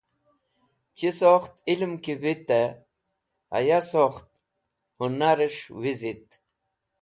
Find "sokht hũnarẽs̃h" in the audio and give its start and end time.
3.91-5.65